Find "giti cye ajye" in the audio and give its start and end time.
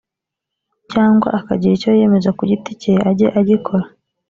2.49-3.27